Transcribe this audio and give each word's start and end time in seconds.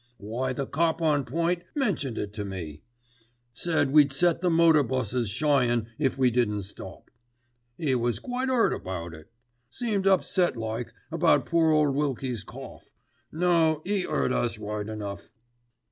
Why 0.17 0.51
the 0.51 0.65
cop 0.65 0.99
on 0.99 1.25
point 1.25 1.61
mentioned 1.75 2.17
it 2.17 2.33
to 2.33 2.43
me. 2.43 2.81
Said 3.53 3.91
we'd 3.91 4.11
set 4.11 4.41
the 4.41 4.49
motor 4.49 4.81
busses 4.81 5.29
shyin' 5.29 5.89
if 5.99 6.17
we 6.17 6.31
didn't 6.31 6.63
stop. 6.63 7.11
'E 7.79 7.93
was 7.93 8.17
quite 8.17 8.49
'urt 8.49 8.73
about 8.73 9.13
it. 9.13 9.31
Seemed 9.69 10.07
upset 10.07 10.57
like 10.57 10.91
about 11.11 11.45
poor 11.45 11.69
ole 11.69 11.91
Wilkie's 11.91 12.43
cough. 12.43 12.95
No: 13.31 13.83
'e 13.85 14.03
'eard 14.05 14.33
us 14.33 14.57
right 14.57 14.87
enough." 14.89 15.31